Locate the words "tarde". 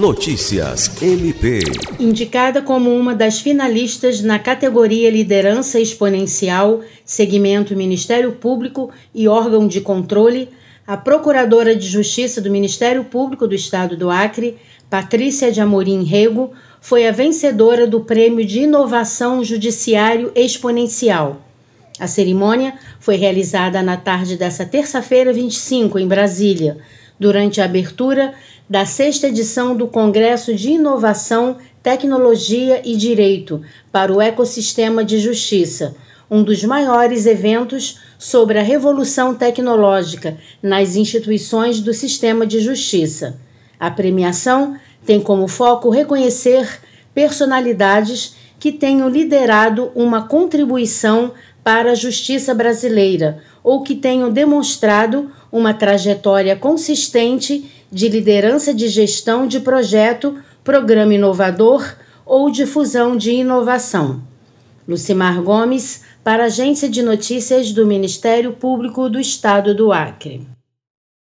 23.98-24.38